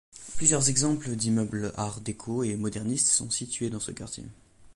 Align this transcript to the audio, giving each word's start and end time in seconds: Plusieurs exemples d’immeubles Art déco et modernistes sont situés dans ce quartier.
Plusieurs 0.37 0.67
exemples 0.69 1.11
d’immeubles 1.11 1.73
Art 1.77 2.01
déco 2.01 2.41
et 2.41 2.55
modernistes 2.55 3.09
sont 3.11 3.29
situés 3.29 3.69
dans 3.69 3.79
ce 3.79 3.91
quartier. 3.91 4.23